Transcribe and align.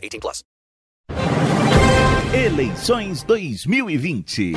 18 0.00 0.20
plus. 0.20 0.42
Eleições 2.32 3.22
2020 3.22 4.54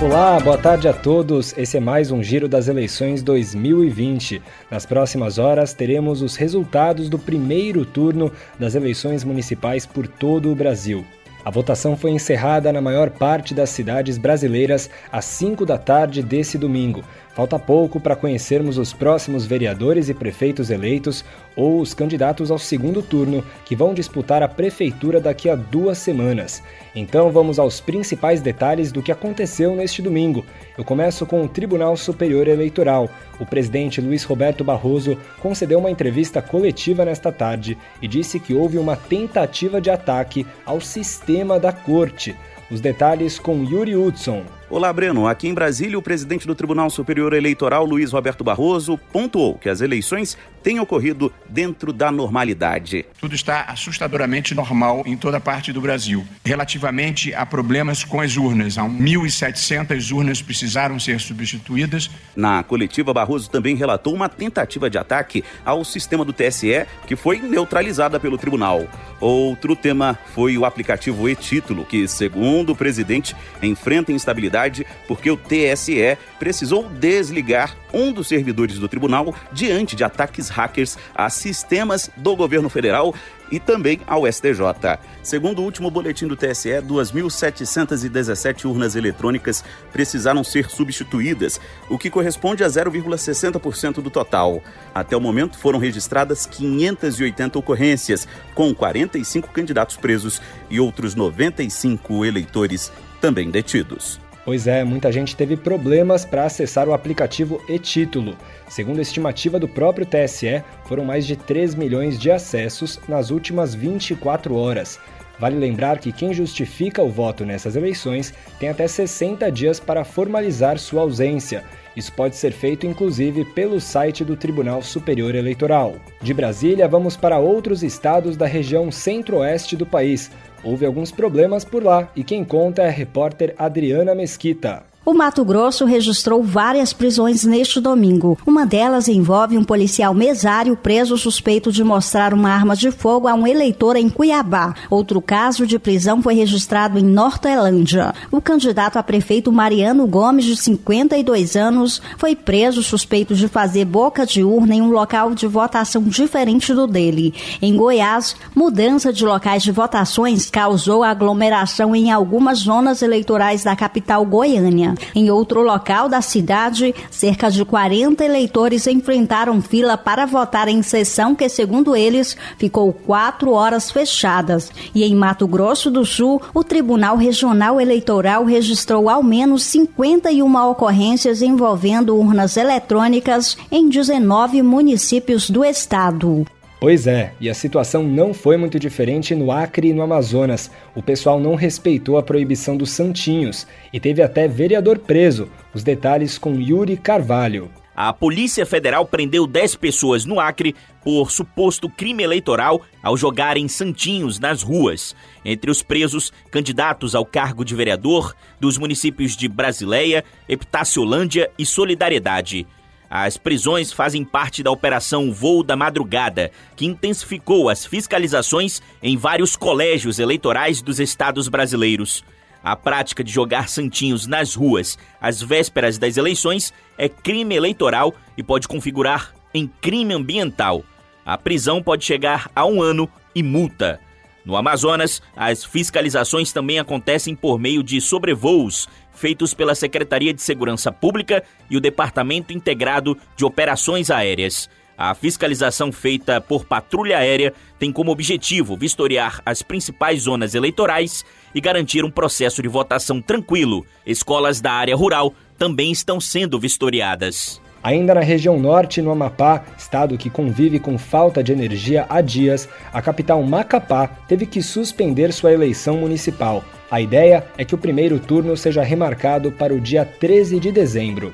Olá, 0.00 0.40
boa 0.40 0.58
tarde 0.58 0.88
a 0.88 0.92
todos. 0.92 1.56
Esse 1.56 1.76
é 1.76 1.80
mais 1.80 2.10
um 2.10 2.20
giro 2.22 2.48
das 2.48 2.66
eleições 2.66 3.22
2020. 3.22 4.42
Nas 4.68 4.84
próximas 4.84 5.38
horas 5.38 5.74
teremos 5.74 6.22
os 6.22 6.34
resultados 6.34 7.08
do 7.08 7.18
primeiro 7.18 7.84
turno 7.84 8.32
das 8.58 8.74
eleições 8.74 9.22
municipais 9.22 9.86
por 9.86 10.08
todo 10.08 10.50
o 10.50 10.56
Brasil. 10.56 11.04
A 11.44 11.50
votação 11.50 11.96
foi 11.96 12.12
encerrada 12.12 12.72
na 12.72 12.80
maior 12.80 13.10
parte 13.10 13.52
das 13.52 13.70
cidades 13.70 14.16
brasileiras 14.16 14.88
às 15.10 15.24
5 15.24 15.66
da 15.66 15.76
tarde 15.76 16.22
desse 16.22 16.56
domingo. 16.56 17.04
Falta 17.34 17.58
pouco 17.58 17.98
para 17.98 18.14
conhecermos 18.14 18.78
os 18.78 18.92
próximos 18.92 19.44
vereadores 19.44 20.08
e 20.08 20.14
prefeitos 20.14 20.70
eleitos 20.70 21.24
ou 21.56 21.80
os 21.80 21.94
candidatos 21.94 22.50
ao 22.50 22.58
segundo 22.58 23.02
turno 23.02 23.44
que 23.64 23.76
vão 23.76 23.94
disputar 23.94 24.42
a 24.42 24.48
prefeitura 24.48 25.20
daqui 25.20 25.48
a 25.48 25.54
duas 25.54 25.98
semanas. 25.98 26.62
Então 26.94 27.30
vamos 27.30 27.58
aos 27.58 27.80
principais 27.80 28.40
detalhes 28.40 28.92
do 28.92 29.02
que 29.02 29.12
aconteceu 29.12 29.74
neste 29.74 30.02
domingo. 30.02 30.44
Eu 30.76 30.84
começo 30.84 31.26
com 31.26 31.42
o 31.42 31.48
Tribunal 31.48 31.96
Superior 31.96 32.48
Eleitoral. 32.48 33.08
O 33.38 33.46
presidente 33.46 34.00
Luiz 34.00 34.24
Roberto 34.24 34.64
Barroso 34.64 35.18
concedeu 35.40 35.78
uma 35.78 35.90
entrevista 35.90 36.40
coletiva 36.40 37.04
nesta 37.04 37.32
tarde 37.32 37.76
e 38.00 38.08
disse 38.08 38.38
que 38.38 38.54
houve 38.54 38.78
uma 38.78 38.96
tentativa 38.96 39.80
de 39.80 39.90
ataque 39.90 40.46
ao 40.64 40.80
sistema 40.80 41.58
da 41.58 41.72
corte. 41.72 42.36
Os 42.70 42.80
detalhes 42.80 43.38
com 43.38 43.62
Yuri 43.62 43.94
Hudson. 43.94 44.44
Olá, 44.72 44.90
Breno. 44.90 45.26
Aqui 45.28 45.48
em 45.48 45.52
Brasília, 45.52 45.98
o 45.98 46.02
presidente 46.02 46.46
do 46.46 46.54
Tribunal 46.54 46.88
Superior 46.88 47.34
Eleitoral, 47.34 47.84
Luiz 47.84 48.10
Roberto 48.10 48.42
Barroso, 48.42 48.96
pontuou 49.12 49.58
que 49.58 49.68
as 49.68 49.82
eleições 49.82 50.38
têm 50.62 50.80
ocorrido 50.80 51.30
dentro 51.46 51.92
da 51.92 52.10
normalidade. 52.10 53.04
Tudo 53.20 53.34
está 53.34 53.64
assustadoramente 53.64 54.54
normal 54.54 55.02
em 55.04 55.14
toda 55.14 55.38
parte 55.38 55.74
do 55.74 55.80
Brasil. 55.82 56.24
Relativamente 56.42 57.34
a 57.34 57.44
problemas 57.44 58.02
com 58.02 58.18
as 58.18 58.38
urnas, 58.38 58.76
1.700 58.76 60.10
urnas 60.10 60.40
precisaram 60.40 60.98
ser 60.98 61.20
substituídas. 61.20 62.08
Na 62.34 62.62
coletiva, 62.62 63.12
Barroso 63.12 63.50
também 63.50 63.76
relatou 63.76 64.14
uma 64.14 64.28
tentativa 64.28 64.88
de 64.88 64.96
ataque 64.96 65.44
ao 65.66 65.84
sistema 65.84 66.24
do 66.24 66.32
TSE, 66.32 66.86
que 67.06 67.14
foi 67.14 67.40
neutralizada 67.40 68.18
pelo 68.18 68.38
tribunal. 68.38 68.86
Outro 69.20 69.76
tema 69.76 70.18
foi 70.34 70.56
o 70.56 70.64
aplicativo 70.64 71.28
e-título, 71.28 71.84
que, 71.84 72.08
segundo 72.08 72.72
o 72.72 72.76
presidente, 72.76 73.36
enfrenta 73.62 74.12
instabilidade 74.12 74.61
porque 75.06 75.30
o 75.30 75.36
TSE 75.36 76.16
precisou 76.38 76.88
desligar 76.88 77.76
um 77.92 78.12
dos 78.12 78.28
servidores 78.28 78.78
do 78.78 78.88
tribunal 78.88 79.34
diante 79.52 79.94
de 79.94 80.04
ataques 80.04 80.48
hackers 80.48 80.96
a 81.14 81.28
sistemas 81.28 82.10
do 82.16 82.34
governo 82.34 82.68
federal 82.68 83.14
e 83.52 83.60
também 83.60 84.00
ao 84.06 84.26
STJ. 84.26 84.98
Segundo 85.22 85.60
o 85.60 85.64
último 85.64 85.90
boletim 85.90 86.26
do 86.26 86.34
TSE, 86.34 86.70
2.717 86.80 88.64
urnas 88.64 88.96
eletrônicas 88.96 89.62
precisaram 89.92 90.42
ser 90.42 90.70
substituídas, 90.70 91.60
o 91.90 91.98
que 91.98 92.08
corresponde 92.08 92.64
a 92.64 92.66
0,60% 92.66 94.00
do 94.00 94.08
total. 94.08 94.62
Até 94.94 95.14
o 95.14 95.20
momento 95.20 95.58
foram 95.58 95.78
registradas 95.78 96.46
580 96.46 97.58
ocorrências, 97.58 98.26
com 98.54 98.74
45 98.74 99.50
candidatos 99.50 99.98
presos 99.98 100.40
e 100.70 100.80
outros 100.80 101.14
95 101.14 102.24
eleitores 102.24 102.90
também 103.20 103.50
detidos. 103.50 104.18
Pois 104.44 104.66
é, 104.66 104.82
muita 104.82 105.12
gente 105.12 105.36
teve 105.36 105.56
problemas 105.56 106.24
para 106.24 106.44
acessar 106.44 106.88
o 106.88 106.92
aplicativo 106.92 107.62
e-Título. 107.68 108.36
Segundo 108.68 108.98
a 108.98 109.02
estimativa 109.02 109.58
do 109.58 109.68
próprio 109.68 110.04
TSE, 110.04 110.64
foram 110.84 111.04
mais 111.04 111.24
de 111.24 111.36
3 111.36 111.76
milhões 111.76 112.18
de 112.18 112.30
acessos 112.30 112.98
nas 113.08 113.30
últimas 113.30 113.72
24 113.72 114.56
horas. 114.56 114.98
Vale 115.38 115.56
lembrar 115.56 115.98
que 115.98 116.12
quem 116.12 116.32
justifica 116.34 117.02
o 117.02 117.10
voto 117.10 117.44
nessas 117.44 117.76
eleições 117.76 118.34
tem 118.58 118.68
até 118.68 118.86
60 118.86 119.50
dias 119.50 119.80
para 119.80 120.04
formalizar 120.04 120.78
sua 120.78 121.02
ausência. 121.02 121.64
Isso 121.96 122.12
pode 122.12 122.36
ser 122.36 122.52
feito 122.52 122.86
inclusive 122.86 123.44
pelo 123.46 123.80
site 123.80 124.24
do 124.24 124.36
Tribunal 124.36 124.82
Superior 124.82 125.34
Eleitoral. 125.34 125.96
De 126.20 126.32
Brasília, 126.32 126.88
vamos 126.88 127.16
para 127.16 127.38
outros 127.38 127.82
estados 127.82 128.36
da 128.36 128.46
região 128.46 128.90
centro-oeste 128.90 129.76
do 129.76 129.84
país. 129.84 130.30
Houve 130.64 130.86
alguns 130.86 131.10
problemas 131.10 131.64
por 131.64 131.82
lá 131.82 132.08
e 132.14 132.22
quem 132.22 132.44
conta 132.44 132.82
é 132.82 132.88
a 132.88 132.90
repórter 132.90 133.54
Adriana 133.58 134.14
Mesquita. 134.14 134.91
O 135.04 135.12
Mato 135.12 135.44
Grosso 135.44 135.84
registrou 135.84 136.44
várias 136.44 136.92
prisões 136.92 137.44
neste 137.44 137.80
domingo. 137.80 138.38
Uma 138.46 138.64
delas 138.64 139.08
envolve 139.08 139.58
um 139.58 139.64
policial 139.64 140.14
mesário 140.14 140.76
preso 140.76 141.18
suspeito 141.18 141.72
de 141.72 141.82
mostrar 141.82 142.32
uma 142.32 142.50
arma 142.50 142.76
de 142.76 142.92
fogo 142.92 143.26
a 143.26 143.34
um 143.34 143.44
eleitor 143.44 143.96
em 143.96 144.08
Cuiabá. 144.08 144.72
Outro 144.88 145.20
caso 145.20 145.66
de 145.66 145.76
prisão 145.76 146.22
foi 146.22 146.34
registrado 146.34 147.00
em 147.00 147.02
Nortelândia. 147.02 148.14
O 148.30 148.40
candidato 148.40 148.96
a 148.96 149.02
prefeito 149.02 149.50
Mariano 149.50 150.06
Gomes, 150.06 150.44
de 150.44 150.56
52 150.56 151.56
anos, 151.56 152.00
foi 152.16 152.36
preso 152.36 152.80
suspeito 152.80 153.34
de 153.34 153.48
fazer 153.48 153.84
boca 153.84 154.24
de 154.24 154.44
urna 154.44 154.76
em 154.76 154.82
um 154.82 154.92
local 154.92 155.34
de 155.34 155.48
votação 155.48 156.04
diferente 156.04 156.72
do 156.72 156.86
dele. 156.86 157.34
Em 157.60 157.76
Goiás, 157.76 158.36
mudança 158.54 159.12
de 159.12 159.24
locais 159.24 159.64
de 159.64 159.72
votações 159.72 160.48
causou 160.48 161.02
aglomeração 161.02 161.92
em 161.96 162.12
algumas 162.12 162.60
zonas 162.60 163.02
eleitorais 163.02 163.64
da 163.64 163.74
capital 163.74 164.24
Goiânia. 164.24 164.91
Em 165.14 165.30
outro 165.30 165.62
local 165.62 166.08
da 166.08 166.20
cidade, 166.20 166.94
cerca 167.10 167.50
de 167.50 167.64
40 167.64 168.24
eleitores 168.24 168.86
enfrentaram 168.86 169.60
fila 169.60 169.96
para 169.96 170.26
votar 170.26 170.68
em 170.68 170.82
sessão 170.82 171.34
que, 171.34 171.48
segundo 171.48 171.94
eles, 171.96 172.36
ficou 172.58 172.92
quatro 172.92 173.52
horas 173.52 173.90
fechadas. 173.90 174.70
E 174.94 175.04
em 175.04 175.14
Mato 175.14 175.46
Grosso 175.46 175.90
do 175.90 176.04
Sul, 176.04 176.40
o 176.54 176.64
Tribunal 176.64 177.16
Regional 177.16 177.80
Eleitoral 177.80 178.44
registrou 178.44 179.08
ao 179.08 179.22
menos 179.22 179.62
51 179.64 180.70
ocorrências 180.70 181.42
envolvendo 181.42 182.16
urnas 182.16 182.56
eletrônicas 182.56 183.56
em 183.70 183.88
19 183.88 184.62
municípios 184.62 185.50
do 185.50 185.64
estado. 185.64 186.46
Pois 186.82 187.06
é, 187.06 187.32
e 187.40 187.48
a 187.48 187.54
situação 187.54 188.02
não 188.02 188.34
foi 188.34 188.56
muito 188.56 188.76
diferente 188.76 189.36
no 189.36 189.52
Acre 189.52 189.90
e 189.90 189.92
no 189.92 190.02
Amazonas. 190.02 190.68
O 190.96 191.00
pessoal 191.00 191.38
não 191.38 191.54
respeitou 191.54 192.18
a 192.18 192.24
proibição 192.24 192.76
dos 192.76 192.90
santinhos 192.90 193.68
e 193.92 194.00
teve 194.00 194.20
até 194.20 194.48
vereador 194.48 194.98
preso. 194.98 195.48
Os 195.72 195.84
detalhes 195.84 196.36
com 196.38 196.60
Yuri 196.60 196.96
Carvalho. 196.96 197.70
A 197.94 198.12
Polícia 198.12 198.66
Federal 198.66 199.06
prendeu 199.06 199.46
10 199.46 199.76
pessoas 199.76 200.24
no 200.24 200.40
Acre 200.40 200.74
por 201.04 201.30
suposto 201.30 201.88
crime 201.88 202.24
eleitoral 202.24 202.82
ao 203.00 203.16
jogarem 203.16 203.68
santinhos 203.68 204.40
nas 204.40 204.60
ruas. 204.60 205.14
Entre 205.44 205.70
os 205.70 205.84
presos, 205.84 206.32
candidatos 206.50 207.14
ao 207.14 207.24
cargo 207.24 207.64
de 207.64 207.76
vereador 207.76 208.34
dos 208.58 208.76
municípios 208.76 209.36
de 209.36 209.46
Brasileia, 209.46 210.24
Epitáciolândia 210.48 211.48
e 211.56 211.64
Solidariedade. 211.64 212.66
As 213.14 213.36
prisões 213.36 213.92
fazem 213.92 214.24
parte 214.24 214.62
da 214.62 214.70
Operação 214.70 215.30
Voo 215.30 215.62
da 215.62 215.76
Madrugada, 215.76 216.50
que 216.74 216.86
intensificou 216.86 217.68
as 217.68 217.84
fiscalizações 217.84 218.80
em 219.02 219.18
vários 219.18 219.54
colégios 219.54 220.18
eleitorais 220.18 220.80
dos 220.80 220.98
estados 220.98 221.46
brasileiros. 221.46 222.24
A 222.64 222.74
prática 222.74 223.22
de 223.22 223.30
jogar 223.30 223.68
santinhos 223.68 224.26
nas 224.26 224.54
ruas 224.54 224.96
às 225.20 225.42
vésperas 225.42 225.98
das 225.98 226.16
eleições 226.16 226.72
é 226.96 227.06
crime 227.06 227.54
eleitoral 227.54 228.14
e 228.34 228.42
pode 228.42 228.66
configurar 228.66 229.34
em 229.52 229.66
crime 229.66 230.14
ambiental. 230.14 230.82
A 231.22 231.36
prisão 231.36 231.82
pode 231.82 232.06
chegar 232.06 232.50
a 232.56 232.64
um 232.64 232.80
ano 232.80 233.06
e 233.34 233.42
multa. 233.42 234.00
No 234.44 234.56
Amazonas, 234.56 235.22
as 235.36 235.64
fiscalizações 235.64 236.52
também 236.52 236.78
acontecem 236.78 237.34
por 237.34 237.58
meio 237.58 237.82
de 237.82 238.00
sobrevoos 238.00 238.88
feitos 239.14 239.54
pela 239.54 239.74
Secretaria 239.74 240.34
de 240.34 240.42
Segurança 240.42 240.90
Pública 240.90 241.44
e 241.70 241.76
o 241.76 241.80
Departamento 241.80 242.52
Integrado 242.52 243.16
de 243.36 243.44
Operações 243.44 244.10
Aéreas. 244.10 244.68
A 244.96 245.14
fiscalização 245.14 245.90
feita 245.90 246.40
por 246.40 246.64
patrulha 246.64 247.18
aérea 247.18 247.54
tem 247.78 247.92
como 247.92 248.10
objetivo 248.10 248.76
vistoriar 248.76 249.40
as 249.44 249.62
principais 249.62 250.22
zonas 250.22 250.54
eleitorais 250.54 251.24
e 251.54 251.60
garantir 251.60 252.04
um 252.04 252.10
processo 252.10 252.62
de 252.62 252.68
votação 252.68 253.20
tranquilo. 253.20 253.86
Escolas 254.06 254.60
da 254.60 254.72
área 254.72 254.94
rural 254.94 255.34
também 255.58 255.90
estão 255.90 256.20
sendo 256.20 256.58
vistoriadas. 256.58 257.60
Ainda 257.82 258.14
na 258.14 258.20
região 258.20 258.58
norte, 258.58 259.02
no 259.02 259.10
Amapá, 259.10 259.64
estado 259.76 260.16
que 260.16 260.30
convive 260.30 260.78
com 260.78 260.96
falta 260.96 261.42
de 261.42 261.52
energia 261.52 262.06
há 262.08 262.20
dias, 262.20 262.68
a 262.92 263.02
capital 263.02 263.42
Macapá 263.42 264.06
teve 264.28 264.46
que 264.46 264.62
suspender 264.62 265.32
sua 265.32 265.52
eleição 265.52 265.96
municipal. 265.96 266.62
A 266.90 267.00
ideia 267.00 267.44
é 267.58 267.64
que 267.64 267.74
o 267.74 267.78
primeiro 267.78 268.20
turno 268.20 268.56
seja 268.56 268.82
remarcado 268.82 269.50
para 269.50 269.74
o 269.74 269.80
dia 269.80 270.04
13 270.04 270.60
de 270.60 270.70
dezembro. 270.70 271.32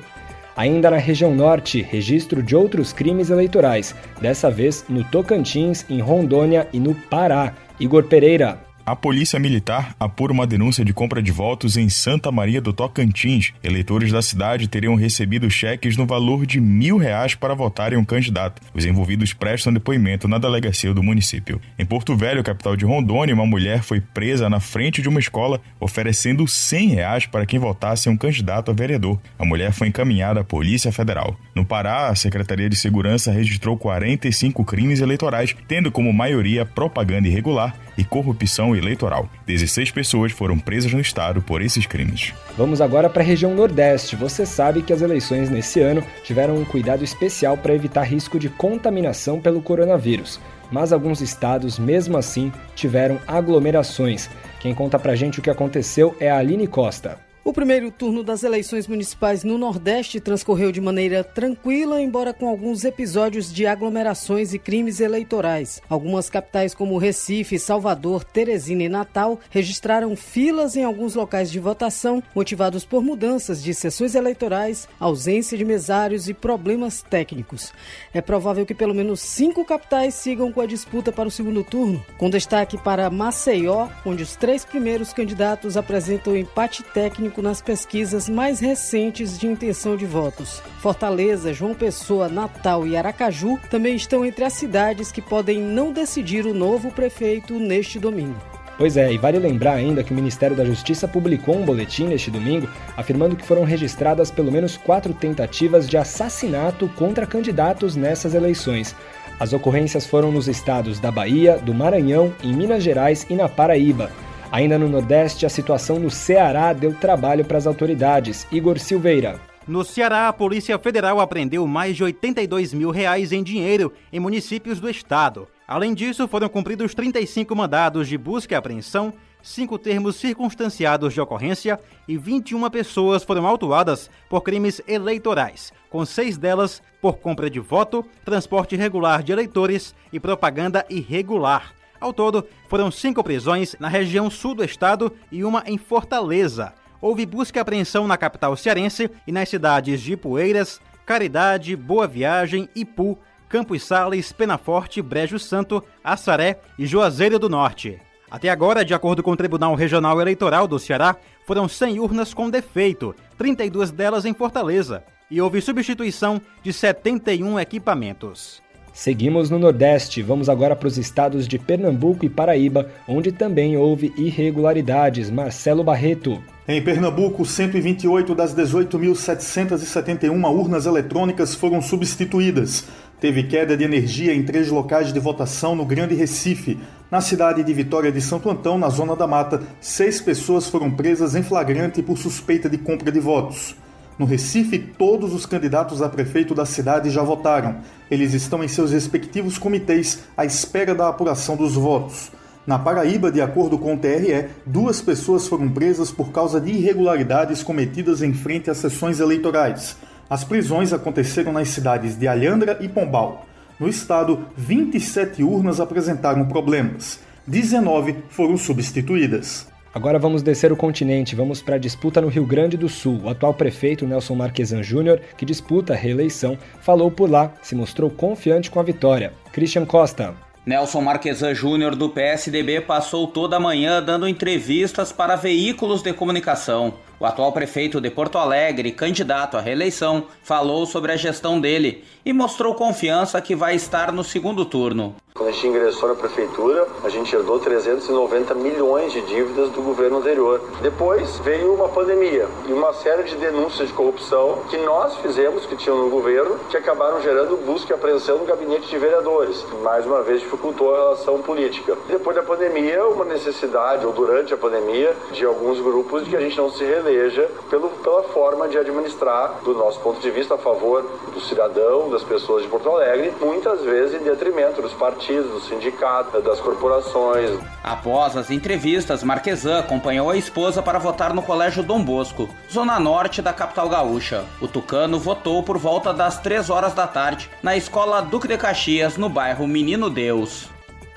Ainda 0.55 0.89
na 0.89 0.97
região 0.97 1.33
norte, 1.33 1.81
registro 1.81 2.41
de 2.41 2.55
outros 2.55 2.91
crimes 2.91 3.29
eleitorais, 3.29 3.95
dessa 4.19 4.49
vez 4.49 4.83
no 4.89 5.03
Tocantins, 5.03 5.85
em 5.89 6.01
Rondônia 6.01 6.67
e 6.73 6.79
no 6.79 6.95
Pará. 6.95 7.53
Igor 7.79 8.03
Pereira. 8.03 8.68
A 8.89 8.95
Polícia 8.95 9.37
Militar 9.37 9.95
apura 9.99 10.33
uma 10.33 10.47
denúncia 10.47 10.83
de 10.83 10.91
compra 10.93 11.21
de 11.21 11.31
votos 11.31 11.77
em 11.77 11.87
Santa 11.89 12.31
Maria 12.31 12.59
do 12.59 12.73
Tocantins. 12.73 13.53
Eleitores 13.63 14.11
da 14.11 14.19
cidade 14.19 14.67
teriam 14.67 14.95
recebido 14.95 15.47
cheques 15.47 15.95
no 15.95 16.07
valor 16.07 16.43
de 16.43 16.59
mil 16.59 16.97
reais 16.97 17.35
para 17.35 17.53
votarem 17.53 17.99
um 17.99 18.03
candidato. 18.03 18.59
Os 18.73 18.85
envolvidos 18.85 19.31
prestam 19.31 19.71
depoimento 19.71 20.27
na 20.27 20.39
delegacia 20.39 20.91
do 20.91 21.03
município. 21.03 21.61
Em 21.77 21.85
Porto 21.85 22.15
Velho, 22.15 22.43
capital 22.43 22.75
de 22.75 22.83
Rondônia, 22.83 23.35
uma 23.35 23.45
mulher 23.45 23.83
foi 23.83 24.01
presa 24.01 24.49
na 24.49 24.59
frente 24.59 25.03
de 25.03 25.07
uma 25.07 25.19
escola 25.19 25.61
oferecendo 25.79 26.47
100 26.47 26.89
reais 26.89 27.25
para 27.27 27.45
quem 27.45 27.59
votasse 27.59 28.09
um 28.09 28.17
candidato 28.17 28.71
a 28.71 28.73
vereador. 28.73 29.19
A 29.37 29.45
mulher 29.45 29.71
foi 29.71 29.89
encaminhada 29.89 30.39
à 30.39 30.43
Polícia 30.43 30.91
Federal. 30.91 31.37
No 31.53 31.63
Pará, 31.63 32.07
a 32.07 32.15
Secretaria 32.15 32.67
de 32.67 32.75
Segurança 32.75 33.31
registrou 33.31 33.77
45 33.77 34.65
crimes 34.65 34.99
eleitorais, 34.99 35.55
tendo 35.67 35.91
como 35.91 36.11
maioria 36.11 36.65
propaganda 36.65 37.27
irregular 37.27 37.75
e 37.97 38.03
corrupção 38.03 38.75
eleitoral. 38.75 39.29
16 39.45 39.91
pessoas 39.91 40.31
foram 40.31 40.57
presas 40.57 40.93
no 40.93 40.99
estado 40.99 41.41
por 41.41 41.61
esses 41.61 41.85
crimes. 41.85 42.33
Vamos 42.57 42.81
agora 42.81 43.09
para 43.09 43.21
a 43.21 43.25
região 43.25 43.53
Nordeste. 43.53 44.15
Você 44.15 44.45
sabe 44.45 44.81
que 44.81 44.93
as 44.93 45.01
eleições 45.01 45.49
nesse 45.49 45.79
ano 45.79 46.03
tiveram 46.23 46.57
um 46.57 46.65
cuidado 46.65 47.03
especial 47.03 47.57
para 47.57 47.73
evitar 47.73 48.03
risco 48.03 48.39
de 48.39 48.49
contaminação 48.49 49.39
pelo 49.39 49.61
coronavírus. 49.61 50.39
Mas 50.71 50.93
alguns 50.93 51.21
estados, 51.21 51.79
mesmo 51.79 52.17
assim, 52.17 52.51
tiveram 52.75 53.19
aglomerações. 53.27 54.29
Quem 54.59 54.73
conta 54.73 54.99
pra 54.99 55.15
gente 55.15 55.39
o 55.39 55.41
que 55.41 55.49
aconteceu 55.49 56.15
é 56.19 56.29
a 56.29 56.37
Aline 56.37 56.67
Costa. 56.67 57.28
O 57.41 57.53
primeiro 57.53 57.89
turno 57.89 58.21
das 58.21 58.43
eleições 58.43 58.85
municipais 58.85 59.45
no 59.45 59.57
Nordeste 59.57 60.19
transcorreu 60.19 60.73
de 60.73 60.81
maneira 60.81 61.23
tranquila, 61.23 62.01
embora 62.01 62.33
com 62.33 62.49
alguns 62.49 62.83
episódios 62.83 63.51
de 63.51 63.65
aglomerações 63.65 64.53
e 64.53 64.59
crimes 64.59 64.99
eleitorais. 64.99 65.81
Algumas 65.89 66.29
capitais 66.29 66.75
como 66.75 66.97
Recife, 66.97 67.57
Salvador, 67.57 68.25
Teresina 68.25 68.83
e 68.83 68.89
Natal 68.89 69.39
registraram 69.49 70.17
filas 70.17 70.75
em 70.75 70.83
alguns 70.83 71.15
locais 71.15 71.49
de 71.49 71.61
votação, 71.61 72.21
motivados 72.35 72.83
por 72.83 73.01
mudanças 73.01 73.63
de 73.63 73.73
sessões 73.73 74.15
eleitorais, 74.15 74.87
ausência 74.99 75.57
de 75.57 75.63
mesários 75.63 76.27
e 76.27 76.33
problemas 76.33 77.01
técnicos. 77.01 77.71
É 78.13 78.19
provável 78.19 78.65
que 78.65 78.75
pelo 78.75 78.93
menos 78.93 79.21
cinco 79.21 79.63
capitais 79.63 80.13
sigam 80.13 80.51
com 80.51 80.59
a 80.59 80.65
disputa 80.65 81.09
para 81.09 81.29
o 81.29 81.31
segundo 81.31 81.63
turno, 81.63 82.05
com 82.17 82.29
destaque 82.29 82.77
para 82.77 83.09
Maceió, 83.09 83.87
onde 84.05 84.23
os 84.23 84.35
três 84.35 84.65
primeiros 84.65 85.13
candidatos 85.13 85.77
apresentam 85.77 86.35
empate 86.35 86.83
técnico 86.83 87.28
nas 87.37 87.61
pesquisas 87.61 88.27
mais 88.27 88.59
recentes 88.59 89.37
de 89.37 89.47
intenção 89.47 89.95
de 89.95 90.05
votos. 90.05 90.61
Fortaleza, 90.79 91.53
João 91.53 91.73
Pessoa, 91.73 92.27
Natal 92.27 92.85
e 92.87 92.97
Aracaju 92.97 93.59
também 93.69 93.95
estão 93.95 94.25
entre 94.25 94.43
as 94.43 94.53
cidades 94.53 95.11
que 95.11 95.21
podem 95.21 95.61
não 95.61 95.93
decidir 95.93 96.45
o 96.45 96.53
novo 96.53 96.91
prefeito 96.91 97.59
neste 97.59 97.99
domingo. 97.99 98.35
Pois 98.77 98.95
é, 98.95 99.11
e 99.11 99.17
vale 99.17 99.37
lembrar 99.37 99.73
ainda 99.73 100.03
que 100.03 100.13
o 100.13 100.15
Ministério 100.15 100.55
da 100.55 100.63
Justiça 100.63 101.05
publicou 101.05 101.57
um 101.57 101.65
boletim 101.65 102.05
neste 102.05 102.31
domingo 102.31 102.69
afirmando 102.95 103.35
que 103.35 103.45
foram 103.45 103.65
registradas 103.65 104.31
pelo 104.31 104.51
menos 104.51 104.77
quatro 104.77 105.13
tentativas 105.13 105.87
de 105.87 105.97
assassinato 105.97 106.87
contra 106.95 107.27
candidatos 107.27 107.97
nessas 107.97 108.33
eleições. 108.33 108.95
As 109.37 109.51
ocorrências 109.51 110.05
foram 110.05 110.31
nos 110.31 110.47
estados 110.47 110.97
da 110.97 111.11
Bahia, 111.11 111.57
do 111.57 111.73
Maranhão, 111.73 112.33
em 112.41 112.53
Minas 112.53 112.81
Gerais 112.81 113.25
e 113.29 113.35
na 113.35 113.49
Paraíba. 113.49 114.09
Ainda 114.51 114.79
no 114.79 114.89
Nordeste, 114.89 115.45
a 115.45 115.49
situação 115.49 115.99
no 115.99 116.09
Ceará 116.09 116.73
deu 116.73 116.91
trabalho 116.91 117.45
para 117.45 117.57
as 117.57 117.67
autoridades. 117.67 118.47
Igor 118.51 118.79
Silveira. 118.79 119.39
No 119.67 119.85
Ceará, 119.85 120.27
a 120.27 120.33
Polícia 120.33 120.79
Federal 120.79 121.19
apreendeu 121.19 121.67
mais 121.67 121.95
de 121.95 122.03
82 122.03 122.73
mil 122.73 122.89
reais 122.89 123.31
em 123.31 123.43
dinheiro 123.43 123.93
em 124.11 124.19
municípios 124.19 124.79
do 124.79 124.89
estado. 124.89 125.47
Além 125.67 125.93
disso, 125.93 126.27
foram 126.27 126.49
cumpridos 126.49 126.95
35 126.95 127.55
mandados 127.55 128.07
de 128.07 128.17
busca 128.17 128.55
e 128.55 128.57
apreensão, 128.57 129.13
cinco 129.43 129.77
termos 129.77 130.15
circunstanciados 130.15 131.13
de 131.13 131.21
ocorrência 131.21 131.79
e 132.07 132.17
21 132.17 132.67
pessoas 132.71 133.23
foram 133.23 133.45
autuadas 133.45 134.09
por 134.27 134.41
crimes 134.41 134.81
eleitorais, 134.87 135.71
com 135.91 136.03
seis 136.03 136.39
delas 136.39 136.81
por 136.99 137.17
compra 137.19 137.51
de 137.51 137.59
voto, 137.59 138.03
transporte 138.25 138.73
irregular 138.73 139.21
de 139.21 139.31
eleitores 139.31 139.93
e 140.11 140.19
propaganda 140.19 140.83
irregular. 140.89 141.78
Ao 141.99 142.13
todo, 142.13 142.47
foram 142.67 142.89
cinco 142.89 143.23
prisões 143.23 143.75
na 143.79 143.87
região 143.87 144.29
sul 144.29 144.55
do 144.55 144.63
estado 144.63 145.11
e 145.31 145.43
uma 145.43 145.63
em 145.65 145.77
Fortaleza. 145.77 146.73
Houve 147.01 147.25
busca 147.25 147.59
e 147.59 147.61
apreensão 147.61 148.07
na 148.07 148.17
capital 148.17 148.55
cearense 148.55 149.09
e 149.27 149.31
nas 149.31 149.49
cidades 149.49 150.01
de 150.01 150.15
Poeiras, 150.15 150.81
Caridade, 151.05 151.75
Boa 151.75 152.07
Viagem, 152.07 152.69
Ipu, 152.75 153.17
Campos 153.49 153.83
Sales, 153.83 154.31
Penaforte, 154.31 155.01
Brejo 155.01 155.39
Santo, 155.39 155.83
Assaré 156.03 156.59
e 156.77 156.85
Juazeiro 156.85 157.39
do 157.39 157.49
Norte. 157.49 157.99
Até 158.29 158.49
agora, 158.49 158.85
de 158.85 158.93
acordo 158.93 159.23
com 159.23 159.31
o 159.31 159.37
Tribunal 159.37 159.73
Regional 159.73 160.21
Eleitoral 160.21 160.67
do 160.67 160.77
Ceará, 160.77 161.15
foram 161.47 161.67
100 161.67 161.99
urnas 161.99 162.33
com 162.33 162.49
defeito, 162.49 163.15
32 163.37 163.89
delas 163.89 164.23
em 164.23 164.35
Fortaleza, 164.35 165.03
e 165.31 165.41
houve 165.41 165.61
substituição 165.61 166.39
de 166.61 166.71
71 166.71 167.59
equipamentos. 167.59 168.61
Seguimos 168.99 169.49
no 169.49 169.57
Nordeste, 169.57 170.21
vamos 170.21 170.49
agora 170.49 170.75
para 170.75 170.89
os 170.89 170.97
estados 170.97 171.47
de 171.47 171.57
Pernambuco 171.57 172.25
e 172.25 172.29
Paraíba, 172.29 172.89
onde 173.07 173.31
também 173.31 173.77
houve 173.77 174.11
irregularidades. 174.17 175.31
Marcelo 175.31 175.85
Barreto. 175.85 176.43
Em 176.67 176.83
Pernambuco, 176.83 177.45
128 177.45 178.35
das 178.35 178.53
18.771 178.53 180.53
urnas 180.53 180.85
eletrônicas 180.85 181.55
foram 181.55 181.81
substituídas. 181.81 182.87
Teve 183.21 183.43
queda 183.43 183.77
de 183.77 183.85
energia 183.85 184.33
em 184.33 184.43
três 184.43 184.67
locais 184.67 185.13
de 185.13 185.19
votação 185.21 185.77
no 185.77 185.85
Grande 185.85 186.13
Recife. 186.13 186.77
Na 187.09 187.21
cidade 187.21 187.63
de 187.63 187.73
Vitória 187.73 188.11
de 188.11 188.19
Santo 188.19 188.49
Antão, 188.49 188.77
na 188.77 188.89
Zona 188.89 189.15
da 189.15 189.25
Mata, 189.25 189.61
seis 189.79 190.19
pessoas 190.19 190.67
foram 190.67 190.91
presas 190.91 191.35
em 191.35 191.41
flagrante 191.41 192.03
por 192.03 192.17
suspeita 192.17 192.69
de 192.69 192.77
compra 192.77 193.13
de 193.13 193.21
votos. 193.21 193.77
No 194.19 194.25
Recife, 194.25 194.77
todos 194.77 195.33
os 195.33 195.45
candidatos 195.45 196.01
a 196.01 196.09
prefeito 196.09 196.53
da 196.53 196.65
cidade 196.65 197.09
já 197.09 197.23
votaram. 197.23 197.77
Eles 198.11 198.33
estão 198.33 198.61
em 198.61 198.67
seus 198.67 198.91
respectivos 198.91 199.57
comitês 199.57 200.25
à 200.35 200.43
espera 200.43 200.93
da 200.93 201.07
apuração 201.07 201.55
dos 201.55 201.75
votos. 201.75 202.29
Na 202.67 202.77
Paraíba, 202.77 203.31
de 203.31 203.39
acordo 203.39 203.77
com 203.79 203.93
o 203.93 203.97
TRE, 203.97 204.49
duas 204.65 204.99
pessoas 204.99 205.47
foram 205.47 205.69
presas 205.69 206.11
por 206.11 206.33
causa 206.33 206.59
de 206.59 206.69
irregularidades 206.69 207.63
cometidas 207.63 208.21
em 208.21 208.33
frente 208.33 208.69
às 208.69 208.79
sessões 208.79 209.21
eleitorais. 209.21 209.95
As 210.29 210.43
prisões 210.43 210.91
aconteceram 210.91 211.53
nas 211.53 211.69
cidades 211.69 212.19
de 212.19 212.27
Alhandra 212.27 212.77
e 212.81 212.89
Pombal. 212.89 213.47
No 213.79 213.87
estado, 213.87 214.47
27 214.57 215.41
urnas 215.41 215.79
apresentaram 215.79 216.45
problemas. 216.45 217.21
19 217.47 218.17
foram 218.27 218.57
substituídas. 218.57 219.65
Agora 219.93 220.19
vamos 220.19 220.43
descer 220.43 220.71
o 220.71 220.75
continente, 220.75 221.35
vamos 221.35 221.63
para 221.63 221.75
a 221.75 221.79
disputa 221.79 222.21
no 222.21 222.27
Rio 222.27 222.45
Grande 222.45 222.77
do 222.77 222.87
Sul. 222.87 223.21
O 223.23 223.29
atual 223.29 223.55
prefeito 223.55 224.05
Nelson 224.05 224.35
Marquesan 224.35 224.83
Júnior, 224.83 225.19
que 225.35 225.45
disputa 225.45 225.93
a 225.93 225.95
reeleição, 225.95 226.57
falou 226.79 227.09
por 227.09 227.29
lá, 227.29 227.51
se 227.61 227.75
mostrou 227.75 228.09
confiante 228.09 228.69
com 228.69 228.79
a 228.79 228.83
vitória. 228.83 229.33
Christian 229.51 229.85
Costa. 229.85 230.35
Nelson 230.63 231.01
Marquesan 231.01 231.55
Júnior 231.55 231.95
do 231.95 232.09
PSDB 232.09 232.81
passou 232.81 233.25
toda 233.25 233.55
a 233.55 233.59
manhã 233.59 234.03
dando 234.03 234.27
entrevistas 234.27 235.11
para 235.11 235.35
veículos 235.35 236.03
de 236.03 236.13
comunicação. 236.13 236.93
O 237.19 237.25
atual 237.25 237.51
prefeito 237.51 237.99
de 237.99 238.11
Porto 238.11 238.37
Alegre, 238.37 238.91
candidato 238.91 239.57
à 239.57 239.61
reeleição, 239.61 240.25
falou 240.43 240.85
sobre 240.85 241.11
a 241.11 241.17
gestão 241.17 241.59
dele 241.59 242.03
e 242.23 242.31
mostrou 242.31 242.75
confiança 242.75 243.41
que 243.41 243.55
vai 243.55 243.73
estar 243.73 244.11
no 244.11 244.23
segundo 244.23 244.63
turno. 244.63 245.15
Quando 245.39 245.51
a 245.51 245.51
gente 245.53 245.67
ingressou 245.67 246.09
na 246.09 246.15
prefeitura, 246.15 246.85
a 247.01 247.07
gente 247.07 247.33
herdou 247.33 247.57
390 247.59 248.53
milhões 248.55 249.13
de 249.13 249.21
dívidas 249.21 249.69
do 249.69 249.81
governo 249.81 250.17
anterior. 250.17 250.59
Depois 250.81 251.39
veio 251.39 251.73
uma 251.73 251.87
pandemia 251.87 252.45
e 252.67 252.73
uma 252.73 252.91
série 252.91 253.23
de 253.23 253.37
denúncias 253.37 253.87
de 253.87 253.93
corrupção 253.93 254.63
que 254.69 254.75
nós 254.79 255.15
fizemos, 255.19 255.65
que 255.65 255.77
tinham 255.77 255.97
no 255.97 256.09
governo, 256.09 256.59
que 256.69 256.75
acabaram 256.75 257.21
gerando 257.21 257.55
busca 257.55 257.93
e 257.93 257.95
apreensão 257.95 258.39
no 258.39 258.43
gabinete 258.43 258.89
de 258.89 258.97
vereadores. 258.97 259.65
Mais 259.81 260.05
uma 260.05 260.21
vez 260.23 260.41
dificultou 260.41 260.93
a 260.93 260.97
relação 260.97 261.41
política. 261.41 261.97
Depois 262.09 262.35
da 262.35 262.43
pandemia, 262.43 263.07
uma 263.07 263.23
necessidade, 263.23 264.05
ou 264.05 264.11
durante 264.11 264.53
a 264.53 264.57
pandemia, 264.57 265.15
de 265.31 265.45
alguns 265.45 265.79
grupos 265.79 266.25
de 266.25 266.31
que 266.31 266.35
a 266.35 266.41
gente 266.41 266.57
não 266.57 266.69
se 266.69 266.83
reeleja 266.83 267.49
pelo, 267.69 267.89
pela 267.89 268.23
forma 268.23 268.67
de 268.67 268.77
administrar, 268.77 269.61
do 269.63 269.73
nosso 269.73 270.01
ponto 270.01 270.19
de 270.19 270.31
vista, 270.31 270.55
a 270.55 270.57
favor 270.57 271.01
do 271.33 271.39
cidadão, 271.39 272.09
das 272.09 272.23
pessoas 272.23 272.61
de 272.61 272.67
Porto 272.67 272.89
Alegre, 272.89 273.33
muitas 273.39 273.81
vezes 273.83 274.19
em 274.19 274.23
detrimento 274.25 274.81
dos 274.81 274.91
partidos 274.91 275.28
partidos, 275.29 275.51
do 275.51 275.59
sindicato, 275.61 276.41
das 276.41 276.59
corporações. 276.59 277.59
Após 277.83 278.35
as 278.35 278.49
entrevistas, 278.49 279.23
Marquesan 279.23 279.79
acompanhou 279.79 280.29
a 280.29 280.37
esposa 280.37 280.81
para 280.81 280.97
votar 280.97 281.33
no 281.33 281.43
Colégio 281.43 281.83
Dom 281.83 282.03
Bosco, 282.03 282.49
zona 282.71 282.99
norte 282.99 283.41
da 283.41 283.53
capital 283.53 283.87
gaúcha. 283.87 284.43
O 284.59 284.67
tucano 284.67 285.19
votou 285.19 285.61
por 285.61 285.77
volta 285.77 286.11
das 286.11 286.39
3 286.39 286.69
horas 286.69 286.93
da 286.93 287.05
tarde 287.05 287.49
na 287.61 287.77
Escola 287.77 288.21
Duque 288.21 288.47
de 288.47 288.57
Caxias, 288.57 289.17
no 289.17 289.29
bairro 289.29 289.67
Menino 289.67 290.09
Deus. 290.09 290.67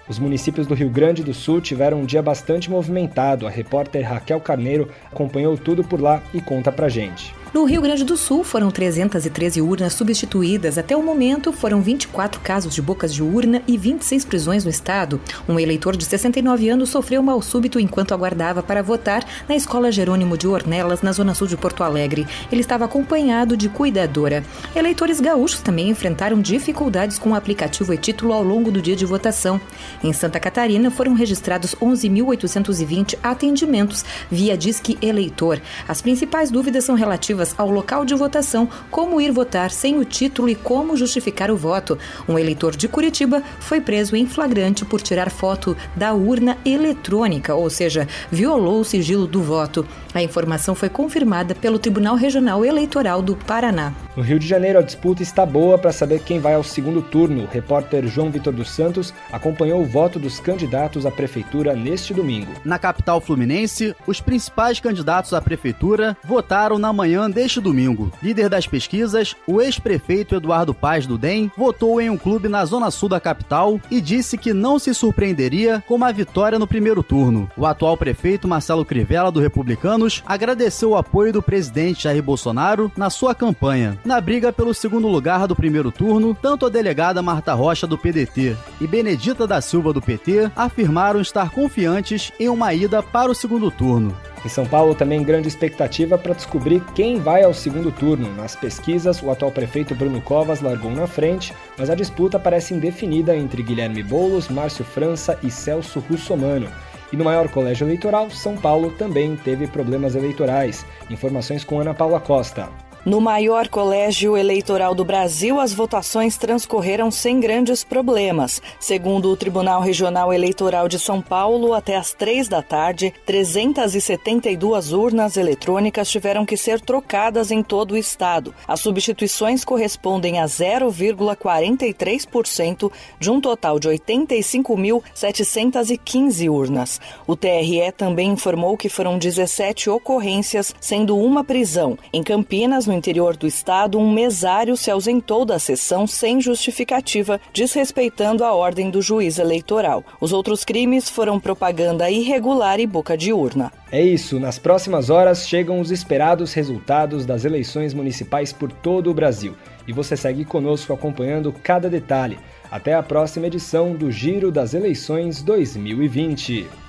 Os 0.06 0.18
municípios 0.18 0.66
do 0.66 0.74
Rio 0.74 0.90
Grande 0.90 1.22
do 1.22 1.32
Sul 1.32 1.60
tiveram 1.60 2.00
um 2.00 2.04
dia 2.04 2.20
bastante 2.20 2.70
movimentado. 2.70 3.46
A 3.46 3.50
repórter 3.50 4.06
Raquel 4.06 4.40
Carneiro 4.40 4.90
acompanhou 5.10 5.56
tudo 5.56 5.82
por 5.82 6.00
lá 6.00 6.20
e 6.34 6.40
conta 6.40 6.70
pra 6.70 6.88
gente. 6.88 7.34
No 7.52 7.64
Rio 7.64 7.82
Grande 7.82 8.02
do 8.02 8.16
Sul, 8.16 8.42
foram 8.42 8.70
313 8.70 9.60
urnas 9.60 9.92
substituídas. 9.92 10.78
Até 10.78 10.96
o 10.96 11.02
momento, 11.02 11.52
foram 11.52 11.82
24 11.82 12.40
casos 12.40 12.74
de 12.74 12.80
bocas 12.80 13.12
de 13.12 13.22
urna 13.22 13.60
e 13.68 13.76
26 13.76 14.24
prisões 14.24 14.64
no 14.64 14.70
estado. 14.70 15.20
Um 15.46 15.60
eleitor 15.60 15.94
de 15.94 16.06
69 16.06 16.70
anos 16.70 16.88
sofreu 16.88 17.22
mal 17.22 17.42
súbito 17.42 17.78
enquanto 17.78 18.14
aguardava 18.14 18.62
para 18.62 18.82
votar 18.82 19.22
na 19.46 19.54
Escola 19.54 19.92
Jerônimo 19.92 20.38
de 20.38 20.48
Ornelas, 20.48 21.02
na 21.02 21.12
zona 21.12 21.34
sul 21.34 21.46
de 21.46 21.58
Porto 21.58 21.84
Alegre. 21.84 22.26
Ele 22.50 22.62
estava 22.62 22.86
acompanhado 22.86 23.54
de 23.54 23.68
cuidadora. 23.68 24.42
Eleitores 24.74 25.20
gaúchos 25.20 25.60
também 25.60 25.90
enfrentaram 25.90 26.40
dificuldades 26.40 27.18
com 27.18 27.32
o 27.32 27.34
aplicativo 27.34 27.92
e 27.92 27.98
título 27.98 28.32
ao 28.32 28.42
longo 28.42 28.70
do 28.70 28.80
dia 28.80 28.96
de 28.96 29.04
votação. 29.04 29.60
Em 30.02 30.14
Santa 30.14 30.40
Catarina, 30.40 30.90
foram 30.90 31.12
registrados 31.12 31.74
11.820 31.74 33.18
atendimentos 33.22 34.06
via 34.30 34.56
Disque 34.56 34.96
Eleitor. 35.02 35.60
As 35.86 36.00
principais 36.00 36.50
dúvidas 36.50 36.84
são 36.84 36.94
relativas 36.94 37.41
relativas 37.42 37.54
ao 37.58 37.70
local 37.70 38.04
de 38.04 38.14
votação, 38.14 38.68
como 38.90 39.20
ir 39.20 39.32
votar 39.32 39.70
sem 39.70 39.98
o 39.98 40.04
título 40.04 40.48
e 40.48 40.54
como 40.54 40.96
justificar 40.96 41.50
o 41.50 41.56
voto. 41.56 41.98
Um 42.28 42.38
eleitor 42.38 42.76
de 42.76 42.88
Curitiba 42.88 43.42
foi 43.60 43.80
preso 43.80 44.14
em 44.14 44.26
flagrante 44.26 44.84
por 44.84 45.00
tirar 45.00 45.30
foto 45.30 45.76
da 45.96 46.14
urna 46.14 46.56
eletrônica, 46.64 47.54
ou 47.54 47.68
seja, 47.68 48.06
violou 48.30 48.80
o 48.80 48.84
sigilo 48.84 49.26
do 49.26 49.42
voto. 49.42 49.86
A 50.14 50.22
informação 50.22 50.74
foi 50.74 50.88
confirmada 50.88 51.54
pelo 51.54 51.78
Tribunal 51.78 52.16
Regional 52.16 52.64
Eleitoral 52.64 53.22
do 53.22 53.34
Paraná. 53.34 53.92
No 54.14 54.22
Rio 54.22 54.38
de 54.38 54.46
Janeiro, 54.46 54.78
a 54.78 54.82
disputa 54.82 55.22
está 55.22 55.46
boa 55.46 55.78
para 55.78 55.90
saber 55.90 56.20
quem 56.20 56.38
vai 56.38 56.54
ao 56.54 56.62
segundo 56.62 57.00
turno. 57.00 57.44
O 57.44 57.46
repórter 57.46 58.06
João 58.06 58.30
Vitor 58.30 58.52
dos 58.52 58.70
Santos 58.70 59.14
acompanhou 59.32 59.80
o 59.80 59.86
voto 59.86 60.18
dos 60.18 60.38
candidatos 60.38 61.06
à 61.06 61.10
prefeitura 61.10 61.74
neste 61.74 62.12
domingo. 62.12 62.52
Na 62.62 62.78
capital 62.78 63.22
fluminense, 63.22 63.96
os 64.06 64.20
principais 64.20 64.78
candidatos 64.78 65.32
à 65.32 65.40
prefeitura 65.40 66.14
votaram 66.22 66.78
na 66.78 66.92
manhã 66.92 67.30
deste 67.32 67.60
domingo. 67.60 68.12
Líder 68.22 68.48
das 68.48 68.66
pesquisas, 68.66 69.34
o 69.46 69.60
ex-prefeito 69.60 70.36
Eduardo 70.36 70.72
Paz 70.72 71.06
do 71.06 71.18
DEM 71.18 71.50
votou 71.56 72.00
em 72.00 72.10
um 72.10 72.16
clube 72.16 72.48
na 72.48 72.64
zona 72.64 72.90
sul 72.90 73.08
da 73.08 73.18
capital 73.18 73.80
e 73.90 74.00
disse 74.00 74.38
que 74.38 74.52
não 74.52 74.78
se 74.78 74.94
surpreenderia 74.94 75.82
com 75.88 75.94
uma 75.94 76.12
vitória 76.12 76.58
no 76.58 76.66
primeiro 76.66 77.02
turno. 77.02 77.50
O 77.56 77.66
atual 77.66 77.96
prefeito 77.96 78.46
Marcelo 78.46 78.84
Crivella 78.84 79.32
do 79.32 79.40
Republicanos 79.40 80.22
agradeceu 80.26 80.90
o 80.90 80.96
apoio 80.96 81.32
do 81.32 81.42
presidente 81.42 82.04
Jair 82.04 82.22
Bolsonaro 82.22 82.92
na 82.96 83.10
sua 83.10 83.34
campanha. 83.34 83.98
Na 84.04 84.20
briga 84.20 84.52
pelo 84.52 84.74
segundo 84.74 85.08
lugar 85.08 85.48
do 85.48 85.56
primeiro 85.56 85.90
turno, 85.90 86.36
tanto 86.40 86.66
a 86.66 86.68
delegada 86.68 87.22
Marta 87.22 87.54
Rocha 87.54 87.86
do 87.86 87.98
PDT 87.98 88.56
e 88.82 88.86
Benedita 88.88 89.46
da 89.46 89.60
Silva 89.60 89.92
do 89.92 90.02
PT 90.02 90.50
afirmaram 90.56 91.20
estar 91.20 91.50
confiantes 91.50 92.32
em 92.40 92.48
uma 92.48 92.74
ida 92.74 93.00
para 93.00 93.30
o 93.30 93.34
segundo 93.34 93.70
turno. 93.70 94.12
Em 94.44 94.48
São 94.48 94.66
Paulo, 94.66 94.92
também 94.92 95.22
grande 95.22 95.46
expectativa 95.46 96.18
para 96.18 96.34
descobrir 96.34 96.82
quem 96.92 97.20
vai 97.20 97.44
ao 97.44 97.54
segundo 97.54 97.92
turno. 97.92 98.34
Nas 98.34 98.56
pesquisas, 98.56 99.22
o 99.22 99.30
atual 99.30 99.52
prefeito 99.52 99.94
Bruno 99.94 100.20
Covas 100.20 100.60
largou 100.60 100.90
na 100.90 101.06
frente, 101.06 101.54
mas 101.78 101.90
a 101.90 101.94
disputa 101.94 102.40
parece 102.40 102.74
indefinida 102.74 103.36
entre 103.36 103.62
Guilherme 103.62 104.02
Boulos, 104.02 104.48
Márcio 104.48 104.84
França 104.84 105.38
e 105.44 105.50
Celso 105.50 106.00
Russomano. 106.00 106.66
E 107.12 107.16
no 107.16 107.24
maior 107.24 107.48
colégio 107.50 107.86
eleitoral, 107.86 108.30
São 108.30 108.56
Paulo 108.56 108.90
também 108.98 109.36
teve 109.36 109.68
problemas 109.68 110.16
eleitorais. 110.16 110.84
Informações 111.08 111.62
com 111.62 111.78
Ana 111.78 111.94
Paula 111.94 112.18
Costa. 112.18 112.68
No 113.04 113.20
maior 113.20 113.66
colégio 113.66 114.36
eleitoral 114.36 114.94
do 114.94 115.04
Brasil, 115.04 115.58
as 115.58 115.74
votações 115.74 116.36
transcorreram 116.36 117.10
sem 117.10 117.40
grandes 117.40 117.82
problemas. 117.82 118.62
Segundo 118.78 119.28
o 119.28 119.36
Tribunal 119.36 119.80
Regional 119.80 120.32
Eleitoral 120.32 120.86
de 120.86 121.00
São 121.00 121.20
Paulo, 121.20 121.74
até 121.74 121.96
às 121.96 122.12
três 122.12 122.46
da 122.46 122.62
tarde, 122.62 123.12
372 123.26 124.92
urnas 124.92 125.36
eletrônicas 125.36 126.08
tiveram 126.08 126.46
que 126.46 126.56
ser 126.56 126.80
trocadas 126.80 127.50
em 127.50 127.60
todo 127.60 127.94
o 127.94 127.96
estado. 127.96 128.54
As 128.68 128.78
substituições 128.78 129.64
correspondem 129.64 130.38
a 130.38 130.44
0,43% 130.44 132.92
de 133.18 133.30
um 133.32 133.40
total 133.40 133.80
de 133.80 133.88
85.715 133.88 136.48
urnas. 136.48 137.00
O 137.26 137.34
TRE 137.34 137.90
também 137.96 138.30
informou 138.30 138.76
que 138.76 138.88
foram 138.88 139.18
17 139.18 139.90
ocorrências, 139.90 140.72
sendo 140.80 141.18
uma 141.18 141.42
prisão. 141.42 141.98
Em 142.12 142.22
Campinas, 142.22 142.91
no 142.92 142.98
interior 142.98 143.36
do 143.36 143.46
estado, 143.46 143.98
um 143.98 144.12
mesário 144.12 144.76
se 144.76 144.90
ausentou 144.90 145.46
da 145.46 145.58
sessão 145.58 146.06
sem 146.06 146.40
justificativa, 146.40 147.40
desrespeitando 147.52 148.44
a 148.44 148.52
ordem 148.52 148.90
do 148.90 149.00
juiz 149.00 149.38
eleitoral. 149.38 150.04
Os 150.20 150.30
outros 150.32 150.62
crimes 150.62 151.08
foram 151.08 151.40
propaganda 151.40 152.10
irregular 152.10 152.78
e 152.78 152.86
boca 152.86 153.16
de 153.16 153.32
urna. 153.32 153.72
É 153.90 154.02
isso, 154.02 154.38
nas 154.38 154.58
próximas 154.58 155.08
horas 155.08 155.48
chegam 155.48 155.80
os 155.80 155.90
esperados 155.90 156.52
resultados 156.52 157.24
das 157.24 157.46
eleições 157.46 157.94
municipais 157.94 158.52
por 158.52 158.70
todo 158.70 159.10
o 159.10 159.14
Brasil. 159.14 159.54
E 159.88 159.92
você 159.92 160.16
segue 160.16 160.44
conosco 160.44 160.92
acompanhando 160.92 161.52
cada 161.62 161.88
detalhe. 161.88 162.38
Até 162.70 162.94
a 162.94 163.02
próxima 163.02 163.46
edição 163.46 163.94
do 163.94 164.10
Giro 164.10 164.52
das 164.52 164.74
Eleições 164.74 165.42
2020. 165.42 166.81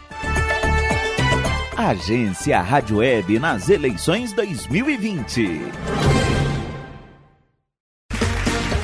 Agência 1.78 2.62
Rádio 2.62 2.98
Web 2.98 3.40
nas 3.40 3.68
eleições 3.68 4.32
2020. 4.34 5.62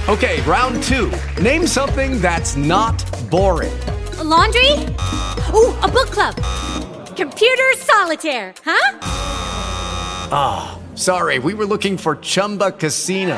Okay, 0.07 0.41
round 0.41 0.81
two. 0.83 1.11
Name 1.39 1.67
something 1.67 2.19
that's 2.19 2.55
not 2.55 2.95
boring. 3.29 3.77
A 4.17 4.23
laundry? 4.23 4.71
Ooh, 5.53 5.71
a 5.83 5.87
book 5.87 6.09
club. 6.09 6.35
Computer 7.15 7.73
solitaire, 7.77 8.53
huh? 8.65 8.99
Ah, 10.31 10.77
oh, 10.79 10.95
sorry, 10.95 11.37
we 11.37 11.53
were 11.53 11.65
looking 11.65 11.95
for 11.95 12.15
Chumba 12.15 12.71
Casino. 12.71 13.37